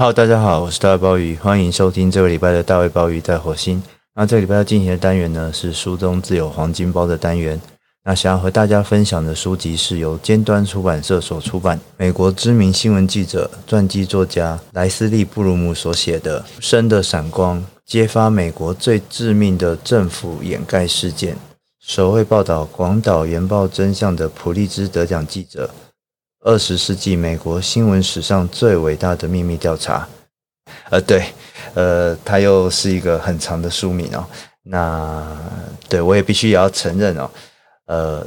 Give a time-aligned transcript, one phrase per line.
[0.00, 3.82] Hello，大家好，我是大卫鲍鱼，欢迎收听这个礼拜的大卫鲍鱼在火星。
[4.14, 7.60] 那这个礼拜要进行的单元呢，是书中自有黄金包的单元。
[8.04, 21.34] 那想要和大家分享的书籍是由尖端出版社所出版，美国知名新闻记者、传记作家莱斯利·布鲁姆所写的《生的闪光：揭发美国最致命的政府掩盖事件》，
[21.84, 25.68] 首位报道广岛原爆真相的普利兹得奖记者，
[26.48, 30.08] 二十世纪美国新闻史上最伟大的秘密调查。
[30.88, 31.22] 呃，对，
[31.74, 34.24] 呃，它又是一个很长的书名哦。
[34.62, 35.36] 那
[35.90, 37.30] 对我也必须也要承认哦。
[37.84, 38.26] 呃，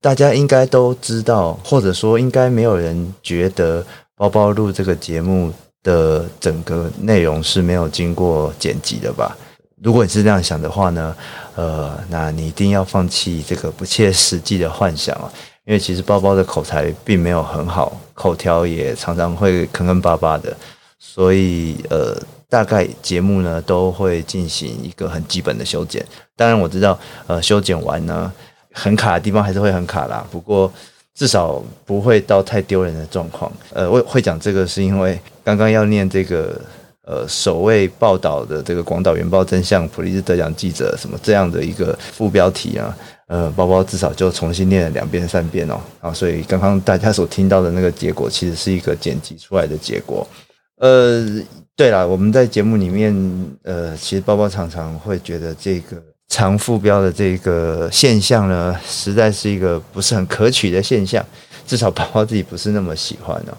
[0.00, 3.84] 大家应该都知道，或者说应该没有人觉得
[4.16, 9.36] 包包录这个节目的整个内容是没有经过剪辑的吧？
[9.82, 11.14] 如果你是这样想的话呢，
[11.56, 15.30] 呃，那你一定要放弃这个不切实际的幻想啊，
[15.64, 20.56] 因为其实包包的口才并没有很好，口条也常常会坑坑巴巴的，
[20.98, 22.16] 所以呃，
[22.48, 26.04] 大概节目呢都会进行一个很基本的修剪。
[26.36, 28.32] 当然我知道，呃，修剪完呢。
[28.74, 30.72] 很卡的地方还是会很卡啦，不过
[31.14, 33.52] 至少不会到太丢人的状况。
[33.74, 36.58] 呃，我会讲这个是因为刚刚要念这个
[37.04, 42.96] 呃首位报道的这个广岛原爆真相普利兹得奖记者什么这样的一个副标题啊，
[43.32, 50.28] 呃，包包至少就重新念了两遍三遍哦，啊，所以刚刚大家所听到的那个结果其实是一个剪辑出来的结果。
[50.76, 51.26] 呃，
[51.74, 53.14] 对了，我们在节目里面
[53.62, 55.96] 呃，其实包包常常会觉得这个。
[56.28, 61.22] 长副标的这个现象呢，实在是一个不是很可取的现象，
[61.66, 63.52] 至少包包自己不是那么喜欢哦。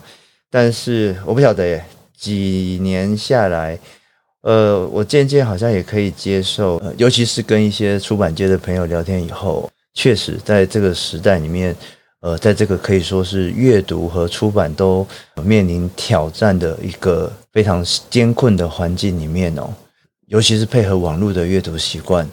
[0.50, 1.80] 但是我不晓得，
[2.18, 3.78] 几年下来，
[4.44, 11.74] 呃，我渐渐好像也可以接受，尤其是跟一些出版界的朋友聊天以后，确实在这个时代里面，
[12.20, 15.08] 呃，在这个可以说是阅读和出版都
[15.44, 19.74] 面临挑战的一个非常艰困的环境里面哦，
[20.28, 22.28] 尤其是配合网络的阅读习惯。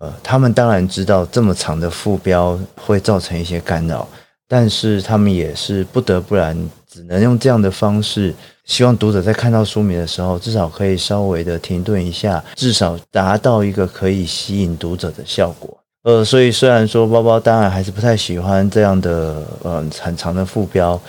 [0.00, 4.06] 呃，他们当然知道这么长的副标会造成一些干扰，
[4.46, 6.56] 但是他们也是不得不然，
[6.86, 8.34] 只能用这样的方式，
[8.68, 15.76] 希望读者在看到书名的时候，至少可以稍微的停顿一下，至少达到一个可以吸引读者的效果。
[16.04, 21.00] 呃，所以虽然说包包当然还是不太喜欢这样的呃很长的副标，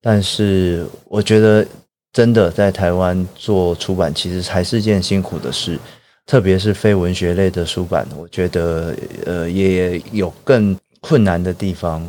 [0.00, 1.66] 但是我觉得
[2.12, 5.78] 真的在台湾做出版，其实还是件辛苦的事。
[6.24, 8.94] 特别是非文学类的书版，我觉得
[9.26, 12.08] 呃也有更困难的地方，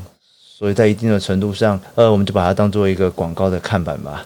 [0.57, 4.25] 所以在一定的程度上，呃，我们就把它当做一个广告的看板吧。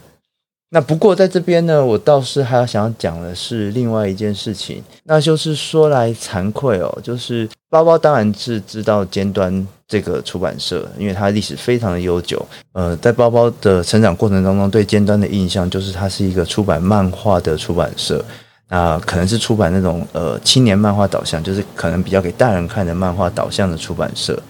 [0.74, 12.44] 那不过在这边呢，我倒是还要想要讲的是另外一件事情，那就是说来惭愧哦，就是包包当然是知道尖端这个出版社，因为它历史非常的悠久。
[12.72, 18.26] 呃，在包包的成长过程当中，对尖端的印象就是它是一个出版漫画的出版社。
[18.70, 24.42] 啊，可能是出版那种呃青年漫画导向，就是可能比较给大人看的漫画导向的出版社。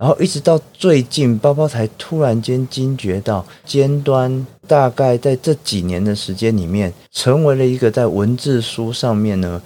[0.00, 9.60] 然后一直到最近，包包才突然间惊觉到，尖端大概在这几年的时间里面，成为了一个在文字书上面呢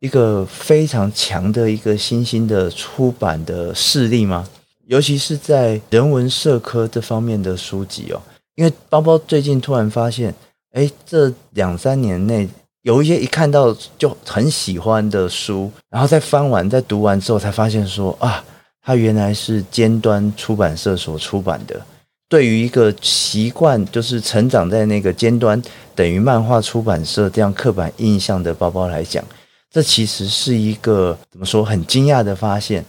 [0.00, 4.46] 一个非常强的一个新兴的出版的势力吗？
[4.86, 8.20] 尤其是在人文社科这方面的书籍哦，
[8.56, 10.34] 因为包包最近突然发现，
[10.72, 12.46] 哎，这两三年内。
[12.82, 18.42] 有一些一看到就很喜欢的书，然后再翻完、再读完之后，才发现说啊，
[18.88, 21.78] 它原来是尖端出版社所出版的。
[22.26, 25.62] 对于一个习惯就是成长在那个尖端
[25.94, 29.22] 等于漫画出版社这样刻板印象的包包来讲，
[29.70, 32.82] 这其实是一个怎么说很惊讶的发现。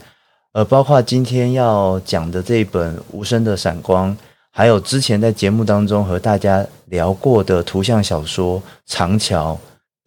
[0.53, 4.09] 呃，包括今天要讲的这一本《无声的闪光》，
[4.51, 9.59] 还有之前在节目当中和大家聊过的图像小说《长桥》。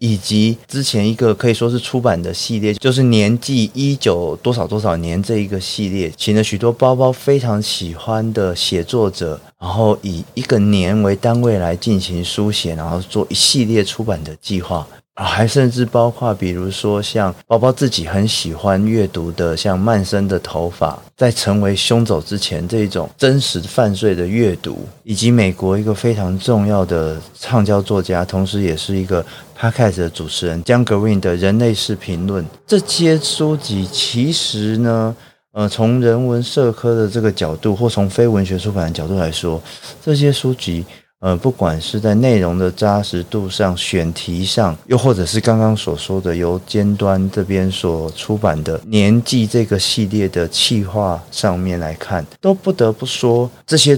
[0.03, 14.85] 以及之前一个可以说是出版的系列，就是年纪一九多少多少年这一个系列，请了许多包包非常喜欢的写作者，然后以一个年为单位来进行书写，然后做一系列出版的计划。
[15.15, 29.23] 啊，还甚至包括，比如说像包包自己很喜欢阅读的，像曼森的头发，在成为凶手之前这种真实犯罪的阅读，以及美国一个非常重要的畅销作家，同时也是一个
[29.61, 35.15] Podcast 的主持人 John Green 的人类式评论，这些书籍其实呢，
[35.53, 39.61] 呃，从人文社科的这个角度，或从非文学出版的角度来说，
[40.03, 40.87] 这些书籍。
[41.23, 53.97] 呃，不管是在内容的扎实度上、选题上，又或者是刚刚所说的由尖端这边所出版的年纪这个系列的企划上面来看，都不得不说，这些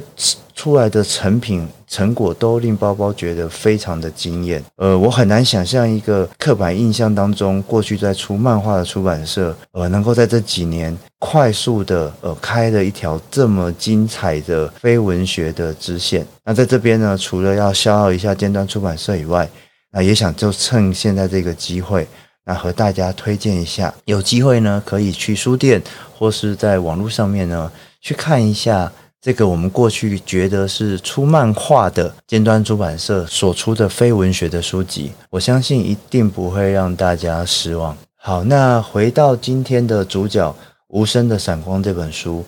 [0.54, 4.60] 出来的成品成果都令包包觉得非常的惊艳。
[4.78, 16.26] 呃，我很难想象一个刻板印象当中过去在出漫画的出版社，呃，能够在这几年快速的呃开了一条这么精彩的非文学的支线。
[16.44, 19.48] 那在这边呢，除了要消耗一下尖端出版社以外，
[19.92, 22.04] 那也想就趁现在这个机会。
[22.44, 25.80] 那和大家推荐一下，有机会呢，可以去书店
[26.18, 27.70] 或是在网络上面呢，
[28.02, 28.92] 去看一下
[29.24, 37.96] 这个我们过去觉得是出漫画的尖端出版社所出的非文学的书籍，我相信一定不会让大家失望。
[38.16, 40.50] 好，那回到今天的主角
[40.88, 42.44] 《无声的闪光》这本书。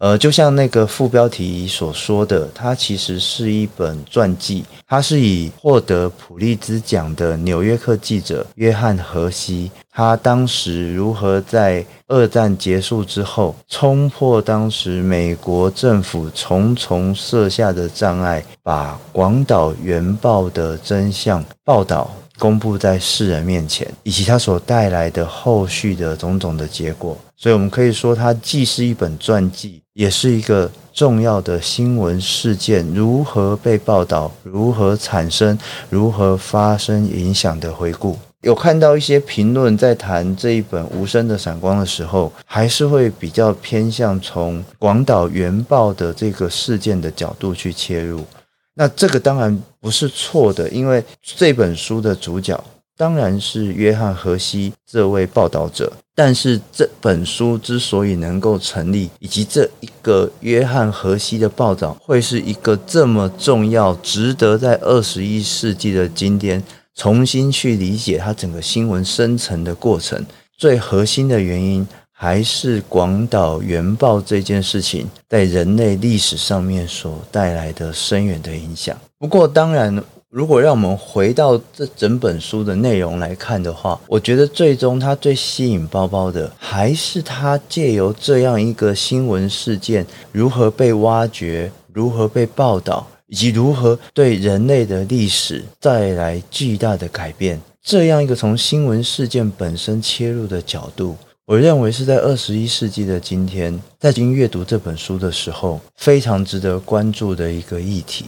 [0.00, 4.64] 呃，就像那个副标题所说的，它其实是一本传记。
[4.88, 22.10] 它是以获得普利兹奖的纽约客记者约翰·荷西，他当时如何在二战结束之后，冲破当时美国政府重重设下的障碍，把广岛原爆的真相报道
[22.40, 27.16] 公布在世人面前，以及它所带来的后续的种种的结果。
[27.36, 35.56] 所以，我们可以说，它既是一本传记，也是一个重要的新闻事件如何被报道、如何产生、
[35.88, 38.18] 如何发生影响的回顾。
[38.42, 48.24] 有看到一些评论在谈这一本《无声的闪光》的时候，还是会比较偏向从广岛原爆的这个事件的角度去切入。
[48.80, 52.58] 那这个当然不是错的，因为这本书的主角。
[52.96, 66.62] 当然是约翰·荷西这位报道者，但是这本书之所以能够成立，以及这一个约翰·荷西的报道会是一个这么重要、值得在二十一世纪的今天
[66.94, 70.24] 重新去理解它整个新闻生成的过程，
[70.56, 71.86] 最核心的原因
[72.22, 78.94] 还是广岛原爆这件事情在人类历史上面所带来的深远的影响。
[79.18, 80.04] 不过，当然。
[80.28, 101.16] 如果让我们回到这整本书的内容来看的话，我觉得最终它最吸引包包的，还是它借由这样一个新闻事件如何被挖掘、如何被报道，以及如何对人类的历史带来巨大的改变，这样一个从新闻事件本身切入的角度，
[101.50, 108.26] 我认为是在二十一世纪的今天，在经阅读这本书的时候，非常值得关注的一个议题。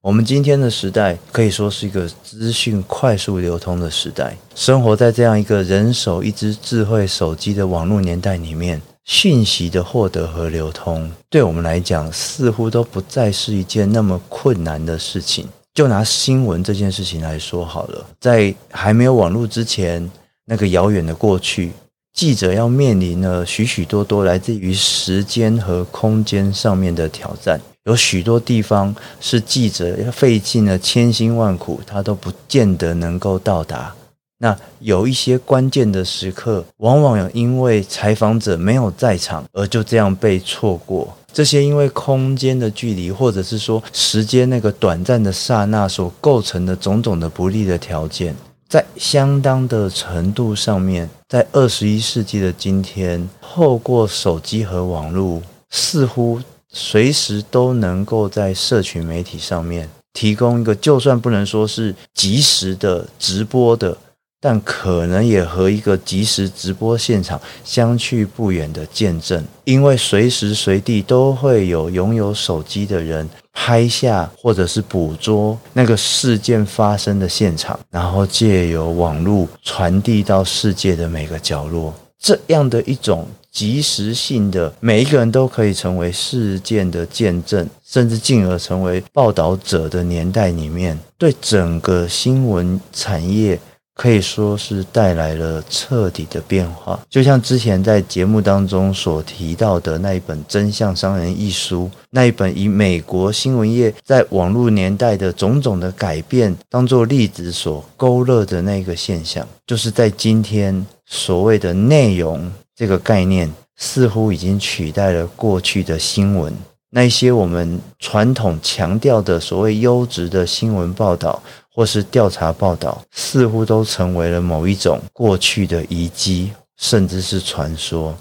[0.00, 15.46] 我们今天的时代可以说是一个资讯快速流通的时代，生活在这样一个人手一只智慧手机的网络年代里面，讯息的获得和流通，对我们来讲似乎都不再是一件那么困难的事情。
[15.74, 20.10] 就拿新闻这件事情来说好了，在还没有网络之前，
[20.46, 21.70] 那个遥远的过去，
[22.12, 27.58] 记者要面临了许许多多来自于时间和空间上面的挑战。
[27.84, 33.92] 有许多地方是记者要费尽了千辛万苦，他都不见得能够到达。
[34.38, 41.16] 那有一些关键的时刻，往往有因为采访者没有在场，而就这样被错过。
[41.32, 48.36] 这些因为空间的距离，或者是说时间那个短暂的刹那所构成的种种的不利的条件，
[48.72, 56.40] 在相当的程度上面，在二十一世纪的今天，透过手机和网络，似乎。
[56.70, 63.94] 随时都能够在社群媒体上面提供一个，就算不能说是即时的直播的，
[64.40, 69.44] 但可能也和一个即时直播现场相去不远的见证。
[69.64, 81.94] 因为随时随地都会有拥有手机的人拍下或者是捕捉那个事件发生的现场，然后借由网络传递到世界的每个角落。
[82.18, 83.26] 这样的一种。
[83.52, 93.60] 即时性的，每一个人都可以成为事件的见证，甚至进而成为报道者的年代里面，对整个新闻产业
[93.94, 96.98] 可以说是带来了彻底的变化。
[97.10, 112.50] 就像之前在节目当中所提到的那一本《真相商人》一书，那一本以美国新闻业在网络年代的种种的改变当做例子所勾勒的那个现象，就是在今天所谓的内容。
[112.74, 116.52] 这个概念似乎已经取代了过去的新闻，
[116.90, 121.40] 那些我们传统强调的所谓优质的新闻报道
[121.74, 128.14] 或是调查报道，似乎都成为了某一种过去的遗迹，甚至是传说。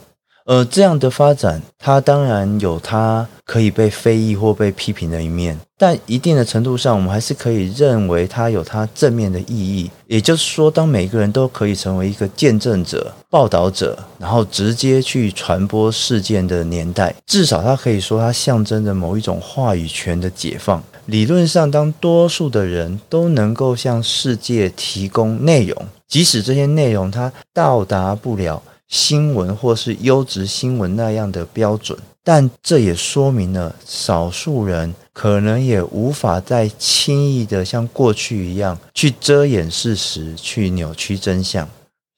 [0.44, 5.58] 而这样的发展，它当然有它可以被非议或被批评的一面。
[5.78, 9.90] 但一定的程度上，我们还是可以认为它有它正面的意义。
[10.08, 20.84] 也就是说，当每个人都可以成为一个见证者、报道者，然后直接去传播事件的年代，至少它可以说它象征着某一种话语权的解放。
[21.06, 41.68] 理论上，当多数的人都能够向世界提供内容，即使这些内容它到达不了新闻或是优质新闻那样的标准，但这也说明了少数人可能也无法再轻易的像过去一样去遮掩事实，去扭曲真相。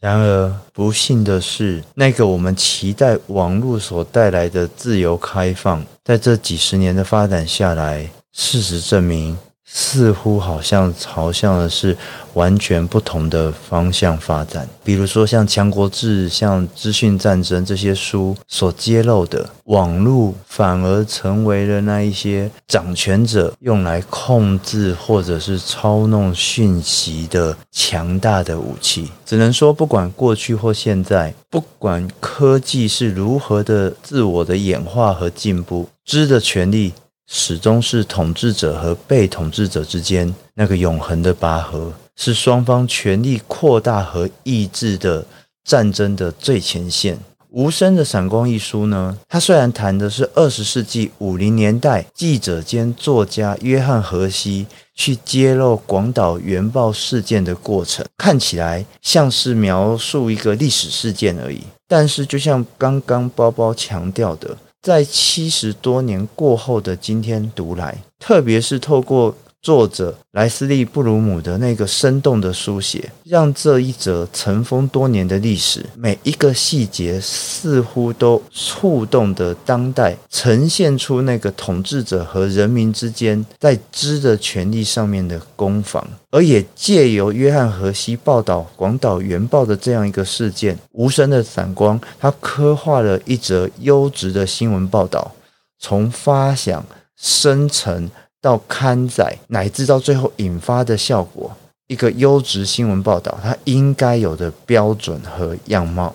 [0.01, 9.37] 然而，不幸的是，那个我们期待网络所带来的自由开放，在这几十年的发展下来，事实证明。
[9.65, 11.97] 似乎好像朝向的是
[12.33, 14.67] 完全不同的方向发展。
[14.83, 29.09] 比如说，像《强国志》、像《资讯战争》这些书所揭露的，网络反而成为了那一些掌权者用来控制或者是操弄讯息的强大的武器。
[29.25, 36.93] 只能说，不管过去或现在，不管科技是如何的自我的演化和进步，知的权利。
[37.27, 45.25] 始终是统治者和被统治者之间那个永恒的拔河，是双方权力扩大和抑制的
[45.63, 47.15] 战争的最前线。
[47.55, 54.65] 《无声的闪光》一书呢，它虽然谈的是二十世纪五零年代记者兼作家约翰·荷西
[54.95, 61.61] 去揭露广岛原爆事件的过程，看起来像是描述一个历史事件而已。
[61.87, 64.57] 但是，就像刚刚包包强调的。
[64.83, 95.31] 在七十多年过后的今天读来，特别是透过作者莱斯利·布鲁姆的那个生动的书写，让这一则尘封多年的历史，每一个细节似乎都触动的当代，呈现出那个统治者和人民之间在知的权利上面的攻防，而也借由约翰·荷西报道广岛原爆的这样一个事件，无声的闪光，它刻画了一则优质的新闻报道，
[95.79, 98.11] 从发想生成。
[98.43, 101.49] 到刊载，乃至到最后引发的效果，
[101.87, 106.13] 一个优质新闻报道，它应该有的标准和样貌。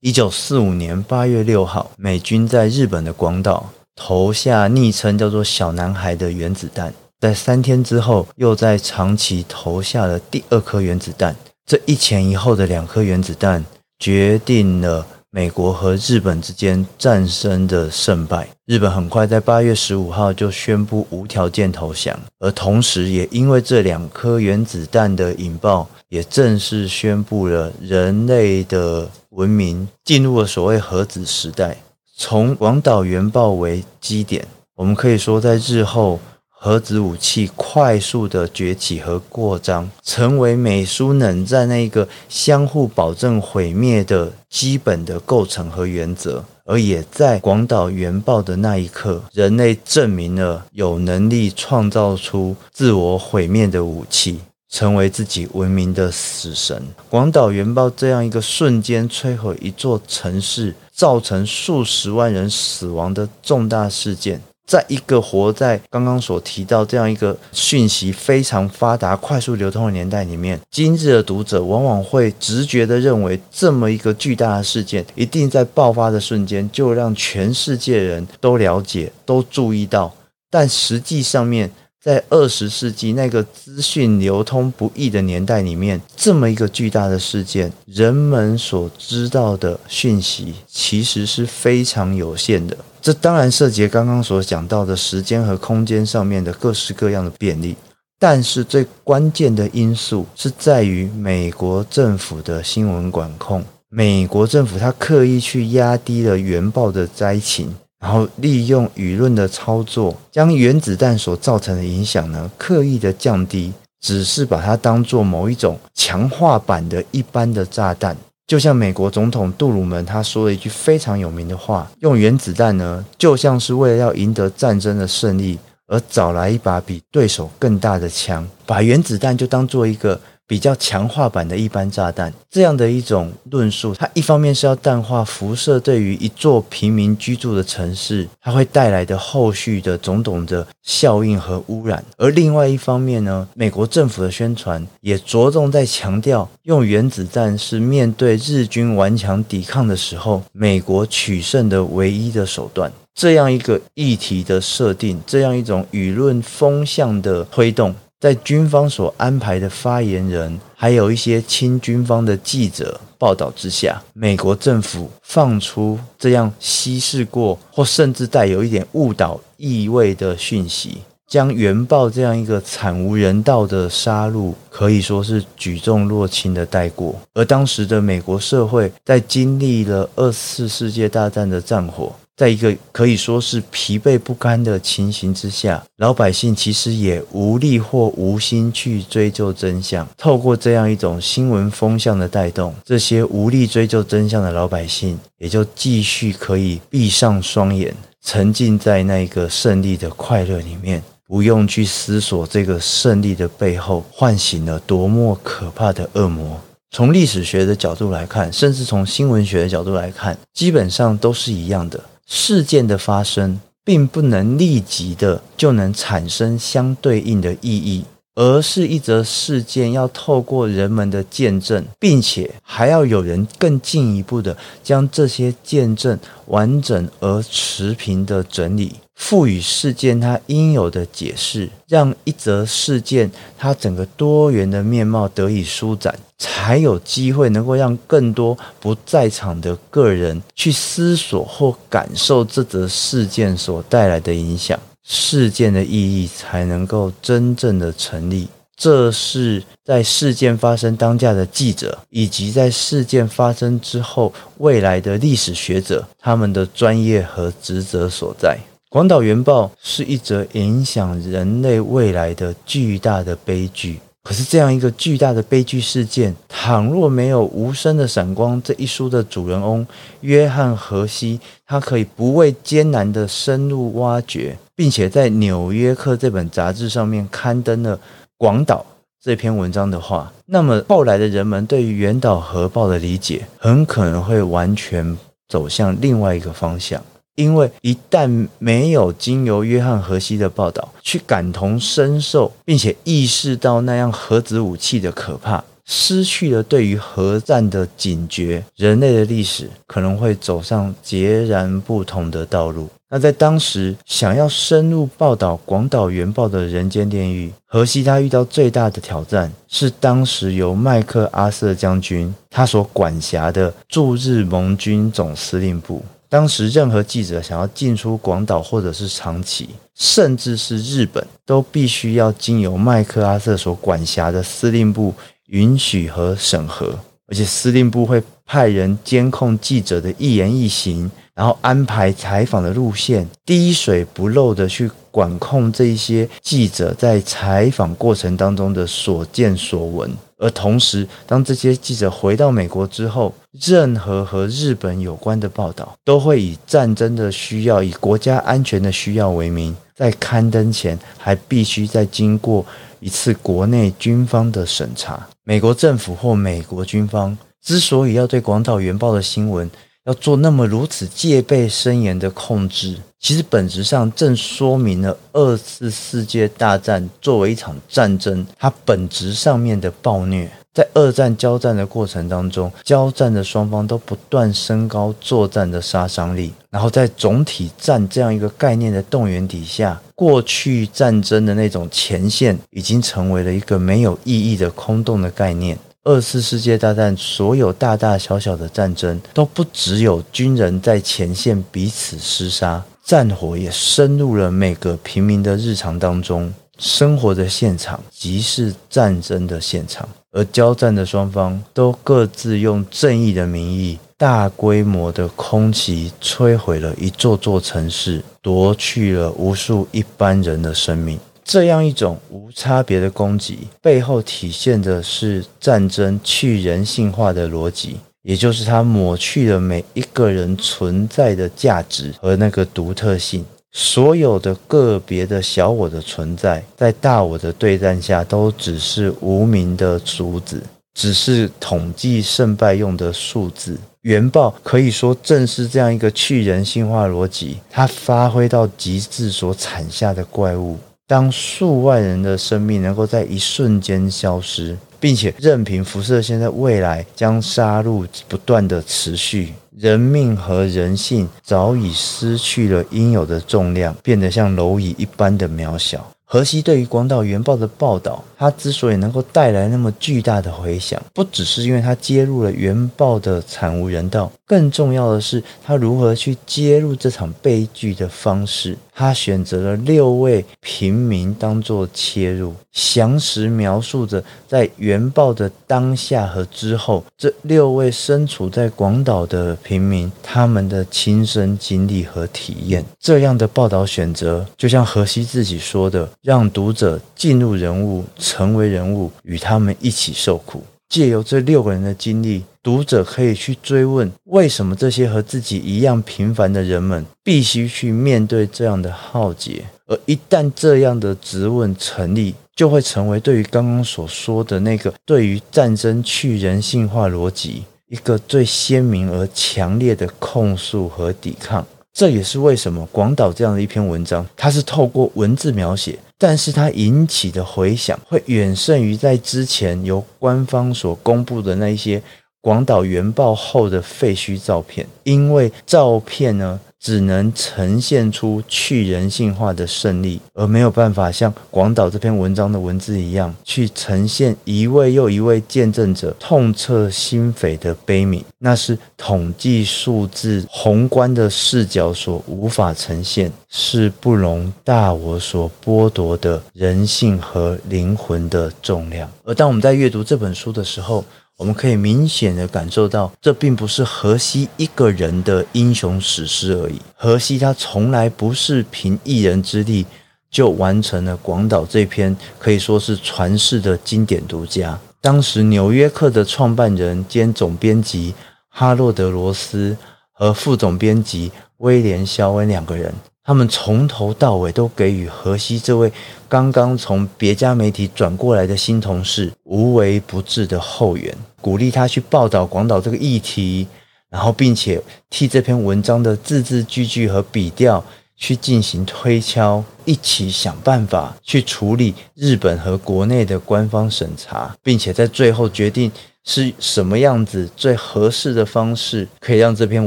[0.00, 11.36] 一九四五年八月六号，美军在日本的广岛投下昵称叫做“小男孩”的原子弹，在三天之后，又在长崎投下了第二颗原子弹。
[11.64, 13.64] 这一前一后的两颗原子弹，
[14.00, 15.06] 决定了。
[15.34, 31.78] 美国和日本之间战争的胜败，日本很快在八月十五号就宣布无条件投降，而同时也因为这两颗原子弹的引爆，也正式宣布了人类的文明进入了所谓核子时代。
[32.14, 34.46] 从广岛原爆为基点，
[34.76, 36.20] 我们可以说在日后。
[36.64, 46.44] 核子武器快速的崛起和扩张，成为美苏冷战那个相互保证毁灭的基本的构成和原则。
[46.64, 54.38] 而也在广岛原爆的那一刻，人类证明了有能力创造出自我毁灭的武器，
[54.70, 56.80] 成为自己文明的死神。
[57.10, 64.40] 广岛原爆这样一个瞬间摧毁一座城市，造成数十万人死亡的重大事件。
[64.66, 80.14] 在一个活在刚刚所提到这样一个讯息非常发达、快速流通的年代里面，今日的读者往往会直觉地认为，这么一个巨大的事件，一定在爆发的瞬间就让全世界人都了解、都注意到。
[80.48, 92.76] 但实际上面，在二十世纪那个资讯流通不易的年代里面，这么一个巨大的事件，人们所知道的讯息其实是非常有限的。
[93.02, 97.74] 这当然涉及刚刚所讲到的时间和空间上面的各式各样的便利，
[98.20, 103.64] 但是最关键的因素是在于美国政府的新闻管控。
[103.88, 118.16] 美国政府它刻意去压低了原爆的灾情，然后利用舆论的操作，将原子弹所造成的影响呢，刻意的降低，只是把它当做某一种强化版的一般的炸弹。
[118.46, 130.20] 就像美国总统杜鲁门他说了一句非常有名的话：“用原子弹呢，就像是为了要赢得战争的胜利，而找来一把比对手更大的枪，把原子弹就当做一个。”
[130.52, 152.92] 比较强化版的一般炸弹，这样的一种论述，它一方面是要淡化辐射对于一座平民居住的城市它会带来的后续的种种的效应和污染，而另外一方面呢，美国政府的宣传也着重在强调，用原子弹是面对日军顽强抵抗的时候，美国取胜的唯一的手段。
[153.14, 157.94] 这样一个议题的设定，这样一种舆论风向的推动。
[158.22, 177.16] 在军方所安排的发言人，还有一些亲军方的记者报道之下，美国政府放出这样稀释过或甚至带有一点误导意味的讯息，将原爆这样一个惨无人道的杀戮，可以说是举重若轻的带过。
[177.34, 182.12] 而当时的美国社会，在经历了二次世界大战的战火。
[182.34, 190.08] 在一个可以说是疲惫不堪的情形之下，老百姓其实也无力或无心去追究真相。
[190.16, 206.58] 透过这样一种新闻风向的带动，这些无力追究真相的老百姓，也就继续可以闭上双眼，沉浸在那一个胜利的快乐里面，不用去思索这个胜利的背后唤醒了多么可怕的恶魔。
[206.90, 212.00] 从历史学的角度来看，甚至从新闻学的角度来看，基本上都是一样的。
[212.26, 228.94] 事件的发生，并不能立即的就能产生相对应的意义，而是一则事件要透过人们的见证，并且还要有人更进一步的将这些见证完整而持平的整理。
[229.22, 248.48] 赋予事件它应有的解释，让一则事件它整个多元的面貌得以舒展，才有机会能够让更多不在场的个人去思索或感受这则事件所带来的影响，事件的意义才能够真正的成立。
[248.76, 258.58] 这是在事件发生当下的记者，以及在事件发生之后未来的历史学者他们的专业和职责所在。
[258.92, 263.98] 广岛原爆是一则影响人类未来的巨大的悲剧。
[264.22, 269.86] 可是，这样一个巨大的悲剧事件，倘若没有《无声的闪光》这一书的主人翁
[270.20, 277.98] 约翰·荷西，他可以不畏艰难的深入挖掘，并且在《纽约客》这本杂志上面刊登了
[278.36, 278.84] 广岛
[279.22, 285.16] 这篇文章的话，那么后来的人们对于原岛核爆的理解，很可能会完全
[285.48, 287.02] 走向另外一个方向。
[287.36, 302.88] 因为一旦没有经由约翰·荷西的报道去感同身受，并且意识到那样核子武器的可怕，失去了对于核战的警觉，人类的历史可能会走上截然不同的道路。
[303.08, 316.02] 那在当时想要深入报道广岛原爆的人间炼狱，河西他遇到最大的挑战是当时由麦克阿瑟将军他所管辖的驻日盟军总司令部。
[316.32, 325.12] 当时，任何记者想要进出广岛或者是长崎，甚至是日本，都必须要经由麦克阿瑟所管辖的司令部
[325.48, 340.10] 允许和审核，而且司令部会派人监控记者的一言一行，然后安排采访的路线，滴水不漏的去管控这一些记者在采访过程当中的所见所闻。
[340.42, 352.66] 而同时，当这些记者回到美国之后，任何和日本有关的报道都会以战争的需要、以国家安全的需要为名，在刊登前还必须再经过
[352.98, 355.28] 一次国内军方的审查。
[355.44, 359.70] 美国政府或美国军方之所以要对广岛原报的新闻
[360.04, 370.50] 要做那么如此戒备森严的控制，其实本质上正说明了二次世界大战作为一场战争，它本质上面的暴虐。
[370.74, 385.78] 在二战交战的过程当中，交战的双方都不断升高作战的杀伤力，然后在总体战这样一个概念的动员底下，过去战争的那种前线已经成为了一个没有意义的空洞的概念。
[386.04, 396.52] 二次世界大战所有大大小小的战争，都不只有军人在前线彼此厮杀，战火也深入了每个平民的日常当中。
[396.78, 411.16] 生活的现场即是战争的现场，而交战的双方都各自用正义的名义，大规模的空袭摧毁了一座座城市，夺去了无数一般人的生命。
[411.52, 423.44] 这样一种无差别的攻击，背后体现的是战争去人性化的逻辑，也就是它抹去了每一个人存在的价值和那个独特性。
[423.70, 430.62] 所有的个别的小我的存在，在大我的对战下，都只是无名的数子，
[430.94, 433.78] 只是统计胜败用的数字。
[434.00, 440.78] 原爆可以说正是这样一个去人性化逻辑，它发挥到极致所产下的怪物。
[441.12, 456.02] 当数万人的生命能够在一瞬间消失，并且任凭辐射线在未来将杀戮不断的持续，人命和人性早已失去了应有的重量，变得像蝼蚁一般的渺小。
[456.24, 468.76] 河西对于广岛原爆的报道，它之所以能够带来那么巨大的回响，不只是因为它揭露了原爆的惨无人道，更重要的是它如何去揭露这场悲剧的方式。
[468.94, 482.84] 他选择了六位平民当做切入，详实描述着在原爆的当下和之后，这六位身处在广岛的平民他们的亲身经历和体验。
[483.00, 488.04] 这样的报道选择，就像荷西自己说的，让读者进入人物。
[488.32, 490.64] 成为人物，与他们一起受苦。
[490.88, 499.64] 借由这六个人的经历，读者可以去追问：为什么这些和自己一样平凡的人们，必须去面对这样的浩劫？
[499.86, 511.66] 而一旦这样的质问成立，就会成为对于刚刚所说的那个对于战争去人性化逻辑一个最鲜明而强烈的控诉和抵抗。
[511.92, 522.00] 这也是为什么广岛这样的一篇文章，它是透过文字描写，但是它引起的回响会远胜于在之前由官方所公布的那一些
[522.40, 538.20] 广岛原爆后的废墟照片，因为照片呢，只能呈现出去人性化的胜利，而没有办法像广岛这篇文章的文字一样，去呈现一位又一位见证者痛彻心扉的悲悯。
[538.38, 549.08] 那是统计数字宏观的视角所无法呈现，是不容大我所剥夺的人性和灵魂的重量。
[549.22, 551.04] 而当我们在阅读这本书的时候，
[551.42, 556.80] 我们可以明显的感受到，这并不是荷西一个人的英雄史诗而已。
[556.94, 559.84] 荷西他从来不是凭一人之力
[560.30, 564.78] 就完成了广岛这篇可以说是传世的经典独家。
[565.00, 568.14] 当时《纽约客》的创办人兼总编辑
[568.48, 569.76] 哈洛德·罗斯
[570.12, 572.94] 和副总编辑威廉·肖恩两个人。
[573.24, 575.92] 他们从头到尾都给予荷西这位
[576.28, 583.68] 刚刚从别家媒体转过来的新同事无微不至的后援，鼓励他去报道广岛这个议题，
[584.10, 587.84] 然后并且替这篇文章的字字句句和笔调
[588.16, 595.92] 去进行推敲，一起想办法去处理日本和国内的官方审查，并且在最后决定
[596.24, 599.86] 是什么样子最合适的方式，可以让这篇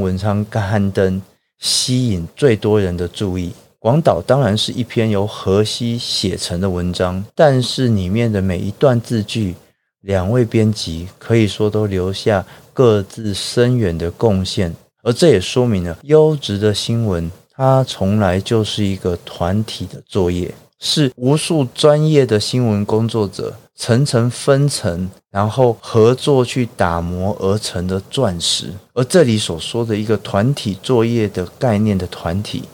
[0.00, 1.20] 文章刊登。
[1.58, 3.52] 吸引最多人的注意。
[3.78, 9.54] 广岛当然是一篇由河西写成的文章，但是里面的每一段字句，
[10.00, 14.74] 两位编辑可以说都留下各自深远的贡献。
[15.02, 20.52] 而这也说明了优质的新闻，它从来就是一个团体的作业。
[20.78, 28.72] 是无数专业的新闻工作者层层分层，然后合作去打磨而成的钻石。
[28.94, 32.64] 而这里所说的一个团体作业的概念的团体，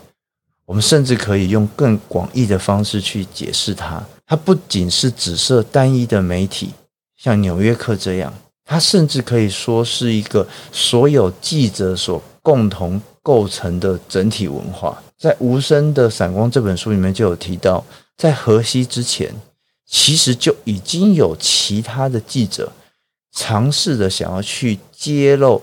[0.66, 4.02] 我们甚至可以用更广义的方式去解释它。
[4.26, 6.70] 它不仅是指涉单一的媒体，
[7.16, 8.32] 像《纽约客》这样，
[8.64, 15.02] 它甚至可以说是一个所有记者所共同构成的整体文化。
[15.22, 17.84] 在《无声的闪光》这本书里面就有提到，
[18.16, 19.32] 在河西之前，
[19.86, 22.72] 其实就已经有其他的记者
[23.30, 25.62] 尝试着想要去揭露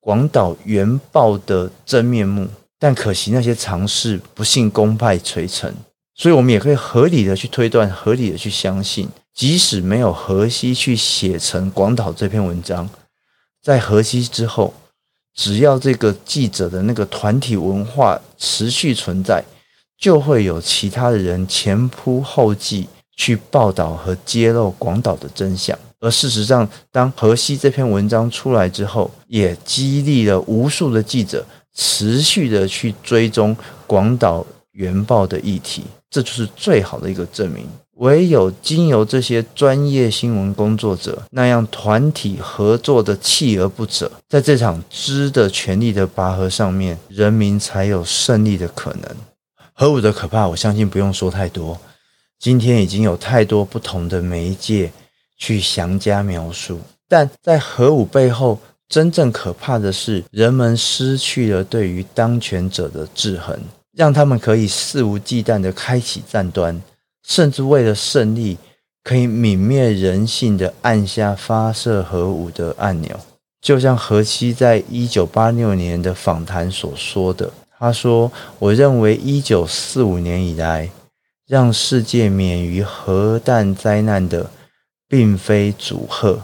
[0.00, 5.70] 广岛原爆的真面目，但可惜那些尝试不幸功败垂成。
[6.14, 12.88] 所以，我们也可以合理的去推断，合理的去相信，即使没有河西去写成广岛这篇文章，
[13.62, 14.72] 在河西之后。
[15.36, 19.44] 只要这个记者的那个团体文化持续存在，
[19.98, 25.78] 就会有其他的人前仆后继去报道和揭露广岛的真相。
[26.00, 31.44] 而事实上，当河西这篇文章出来之后，也激励了无数的记者
[31.74, 35.84] 持续的去追踪广岛原爆的议题。
[36.10, 37.66] 这就是最好的一个证明。
[37.96, 49.16] 唯有经由这些专业新闻工作者那样团体合作的锲而不舍，在这场知的权力的拔河上面，人民才有胜利的可能。
[49.72, 51.78] 核武的可怕，我相信不用说太多。
[52.38, 54.92] 今天已经有太多不同的媒介
[55.38, 56.78] 去详加描述，
[57.08, 58.58] 但在核武背后，
[58.90, 63.58] 真正可怕的是人们失去了对于当权者的制衡，
[63.94, 66.78] 让他们可以肆无忌惮地开启战端。
[67.26, 68.56] 甚至为了胜利，
[69.02, 73.18] 可以泯灭人性的按下发射核武的按钮，
[73.60, 77.52] 就像何西在一九八六年的访谈所说的。
[77.78, 80.88] 他说：“我认为一九四五年以来，
[81.46, 84.48] 让世界免于核弹灾难的，
[85.08, 86.42] 并非阻吓，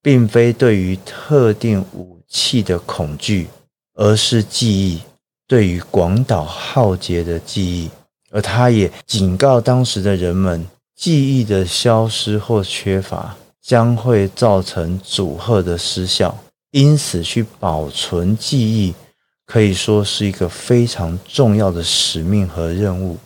[0.00, 3.48] 并非对于特定武器的恐惧，
[3.94, 5.00] 而是记忆，
[5.48, 7.90] 对于广岛浩劫的记忆。”
[8.30, 16.36] 而他也警告当时的人们，记忆的消失或缺乏将会造成阻吓的失效，
[16.72, 18.94] 因此去保存记忆
[19.44, 23.16] 可以说是一个非常重要的使命和任务。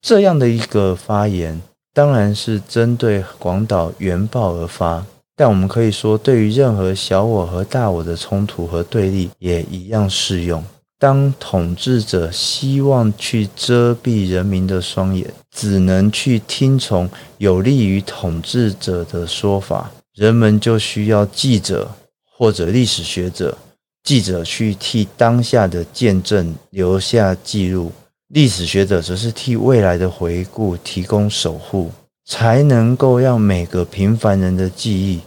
[0.00, 1.60] 这样的一个发言，
[1.92, 5.04] 当然是针对广岛原爆而发，
[5.34, 10.62] 但我们可以说，对于任何小我和大我的冲突和对立，也一样适用。
[10.98, 21.90] 当统治者希望去遮蔽人民的双眼，只能去听从有利于统治者的说法，人们就需要记者
[22.24, 23.56] 或者历史学者，
[24.04, 27.92] 记者去替当下的见证留下记录，
[28.28, 31.90] 历史学者则是替未来的回顾提供守护，
[32.24, 35.20] 才能够让每个平凡人的记忆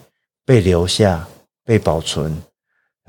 [0.44, 1.28] 被留下、
[1.64, 2.36] 被保存。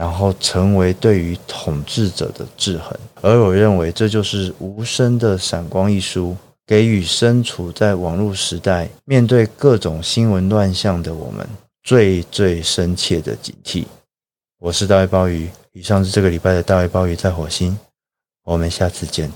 [0.00, 6.34] 然后成为对于统治者的制衡，而我认为这就是无声的闪光一书，
[6.66, 11.46] 给予身处在网络时代、面对各种新闻乱象的我们
[11.82, 13.84] 最最深切的警惕。
[14.58, 17.78] 我是大卫鲍鱼，以上是这个礼拜的大卫鲍鱼在火星，
[18.44, 19.30] 我们下次见。